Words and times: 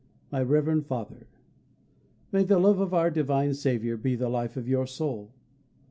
_MY 0.31 0.39
REV. 0.41 0.83
FATHER, 0.87 1.27
May 2.31 2.43
the 2.43 2.57
love 2.57 2.79
of 2.79 2.91
our 2.91 3.11
Divine 3.11 3.53
Saviour 3.53 3.97
be 3.97 4.15
the 4.15 4.29
life 4.29 4.57
of 4.57 4.67
your 4.67 4.87
soul.... 4.87 5.31